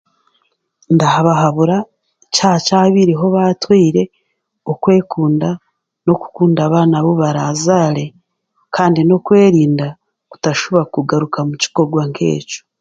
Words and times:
Ndahabahabura 0.95 1.77
kyakyabaireho 2.35 3.25
baatwire 3.35 4.03
okwekunda 4.71 5.49
kandi 5.55 6.03
n'okukunda 6.03 6.59
abaana 6.67 6.93
abu 7.01 7.13
baraazaare 7.21 8.05
kandi 8.75 8.99
n'okwerinda 9.03 9.87
obutashuha 9.97 10.83
kugaruka 10.93 11.37
omu 11.45 11.55
kikorwa 11.63 12.01
nk'ekyo 12.09 12.61